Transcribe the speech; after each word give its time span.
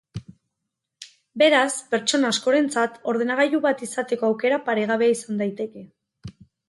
Beraz, 1.41 1.73
pertsona 1.91 2.31
askorentzat 2.35 2.97
ordenagailu 3.13 3.59
bat 3.67 3.87
izateko 3.89 4.31
aukera 4.33 4.59
paregabea 4.71 5.15
izan 5.19 5.43
daiteke. 5.45 5.85